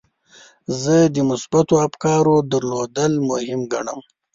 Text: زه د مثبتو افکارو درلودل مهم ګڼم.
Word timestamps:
زه 0.81 0.95
د 1.13 1.15
مثبتو 1.29 1.75
افکارو 1.87 2.35
درلودل 2.51 3.13
مهم 3.29 3.59
ګڼم. 3.73 3.99